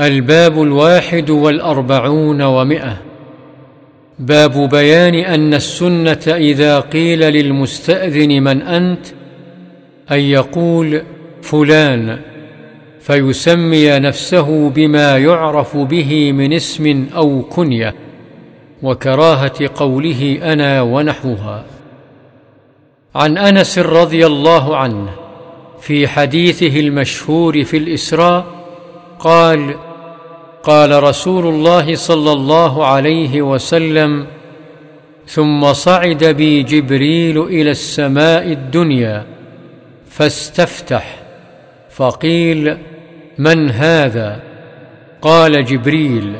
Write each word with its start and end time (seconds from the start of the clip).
الباب 0.00 0.62
الواحد 0.62 1.30
والأربعون 1.30 2.42
ومئة. 2.42 2.96
باب 4.18 4.68
بيان 4.68 5.14
أن 5.14 5.54
السنة 5.54 6.22
إذا 6.26 6.80
قيل 6.80 7.20
للمستأذن 7.20 8.42
من 8.42 8.62
أنت 8.62 9.06
أن 10.10 10.18
يقول 10.18 11.02
فلان 11.42 12.18
فيسمي 13.00 13.98
نفسه 13.98 14.68
بما 14.68 15.18
يعرف 15.18 15.76
به 15.76 16.32
من 16.32 16.52
اسم 16.52 17.06
أو 17.16 17.42
كنية 17.42 17.94
وكراهة 18.82 19.70
قوله 19.74 20.38
أنا 20.42 20.82
ونحوها. 20.82 21.64
عن 23.14 23.38
أنس 23.38 23.78
رضي 23.78 24.26
الله 24.26 24.76
عنه 24.76 25.10
في 25.80 26.08
حديثه 26.08 26.80
المشهور 26.80 27.64
في 27.64 27.76
الإسراء 27.76 28.53
قال 29.24 29.74
قال 30.62 31.02
رسول 31.02 31.46
الله 31.46 31.94
صلى 31.94 32.32
الله 32.32 32.86
عليه 32.86 33.42
وسلم 33.42 34.26
ثم 35.26 35.72
صعد 35.72 36.24
بي 36.24 36.62
جبريل 36.62 37.42
إلى 37.42 37.70
السماء 37.70 38.52
الدنيا 38.52 39.26
فاستفتح 40.10 41.16
فقيل 41.90 42.76
من 43.38 43.70
هذا؟ 43.70 44.40
قال 45.22 45.64
جبريل 45.64 46.36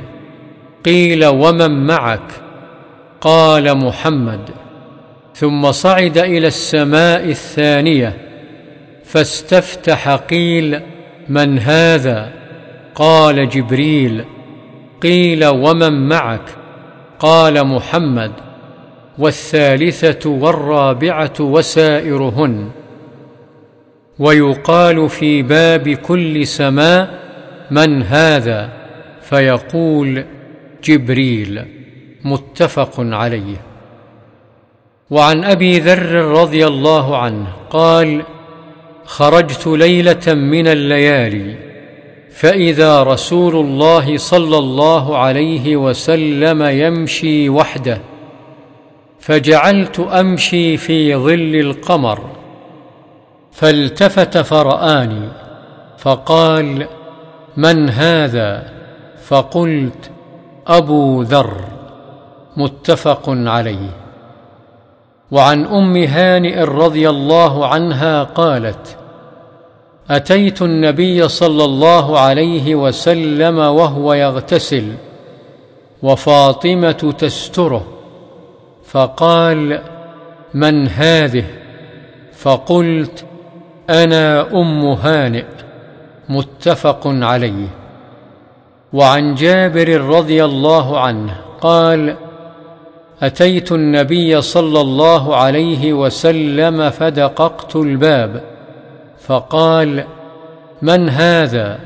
قيل 0.84 1.26
ومن 1.26 1.86
معك؟ 1.86 2.32
قال 3.20 3.78
محمد 3.78 4.50
ثم 5.34 5.72
صعد 5.72 6.18
إلى 6.18 6.46
السماء 6.46 7.24
الثانية 7.24 8.16
فاستفتح 9.04 10.08
قيل 10.08 10.80
من 11.28 11.58
هذا؟ 11.58 12.43
قال 12.94 13.48
جبريل 13.48 14.24
قيل 15.02 15.44
ومن 15.44 16.08
معك؟ 16.08 16.48
قال 17.18 17.66
محمد 17.66 18.32
والثالثة 19.18 20.30
والرابعة 20.30 21.32
وسائرهن. 21.40 22.70
ويقال 24.18 25.08
في 25.08 25.42
باب 25.42 25.88
كل 25.88 26.46
سماء 26.46 27.18
من 27.70 28.02
هذا؟ 28.02 28.72
فيقول 29.22 30.24
جبريل 30.84 31.64
متفق 32.24 32.92
عليه. 32.98 33.56
وعن 35.10 35.44
أبي 35.44 35.78
ذر 35.78 36.12
رضي 36.14 36.66
الله 36.66 37.18
عنه 37.18 37.46
قال 37.70 38.22
خرجت 39.04 39.66
ليلة 39.66 40.34
من 40.34 40.66
الليالي 40.66 41.73
فإذا 42.34 43.02
رسول 43.02 43.56
الله 43.56 44.16
صلى 44.16 44.58
الله 44.58 45.18
عليه 45.18 45.76
وسلم 45.76 46.62
يمشي 46.62 47.48
وحده 47.48 48.00
فجعلت 49.20 50.00
أمشي 50.00 50.76
في 50.76 51.16
ظل 51.16 51.54
القمر 51.54 52.20
فالتفت 53.52 54.38
فرآني 54.38 55.28
فقال 55.98 56.86
من 57.56 57.90
هذا؟ 57.90 58.72
فقلت 59.24 60.10
أبو 60.66 61.22
ذر. 61.22 61.60
متفق 62.56 63.22
عليه. 63.28 63.90
وعن 65.30 65.64
أم 65.64 65.96
هانئ 65.96 66.60
رضي 66.60 67.08
الله 67.08 67.66
عنها 67.66 68.22
قالت 68.22 68.96
أتيت 70.10 70.62
النبي 70.62 71.28
صلى 71.28 71.64
الله 71.64 72.18
عليه 72.18 72.74
وسلم 72.74 73.58
وهو 73.58 74.14
يغتسل 74.14 74.92
وفاطمة 76.02 77.14
تستره 77.18 77.86
فقال 78.86 79.80
من 80.54 80.88
هذه؟ 80.88 81.44
فقلت 82.32 83.24
أنا 83.90 84.52
أم 84.52 84.84
هانئ. 84.84 85.44
متفق 86.28 87.00
عليه. 87.06 87.68
وعن 88.92 89.34
جابر 89.34 90.00
رضي 90.00 90.44
الله 90.44 91.00
عنه 91.00 91.36
قال 91.60 92.16
أتيت 93.22 93.72
النبي 93.72 94.40
صلى 94.40 94.80
الله 94.80 95.36
عليه 95.36 95.92
وسلم 95.92 96.90
فدققت 96.90 97.76
الباب 97.76 98.53
فقال 99.26 100.04
من 100.82 101.08
هذا؟ 101.08 101.78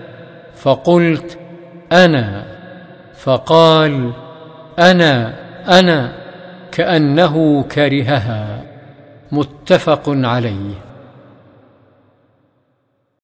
فقلت 0.56 1.38
أنا. 1.93 2.44
فقال 3.15 4.12
أنا 4.78 5.34
أنا 5.69 6.12
كأنه 6.72 7.62
كرهها. 7.62 8.62
متفق 9.32 10.03
عليه. 10.06 10.88